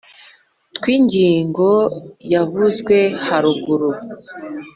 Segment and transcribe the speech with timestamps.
[0.75, 1.69] twi ngingo
[2.33, 3.89] yavuzwe haruguru,